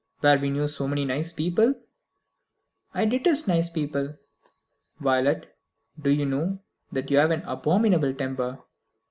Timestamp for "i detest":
2.95-3.47